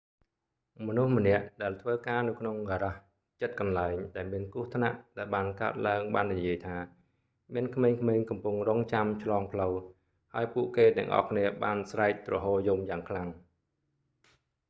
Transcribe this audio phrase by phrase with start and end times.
[0.87, 2.95] មនុស្សម្នាក់ ដែលធ្វើការនៅក្នុងហ្គារ៉ាស
[3.41, 6.77] ជិតកន្លែង ដែលមានគ្រោះថ្នាក់ដែលបានកើតឡើងបាននិយាយថា
[7.53, 9.73] មានក្មេងៗកំពុងរង់ចាំឆ្លងផ្លូវ
[10.33, 13.27] ហើយពួកគេទាំងអស់គ្នាបានស្រែកទ្រហោរយំយ៉ាងខ្លាំង